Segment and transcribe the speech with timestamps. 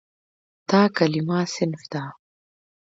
[0.69, 2.03] دا کلمه "صنف" ده.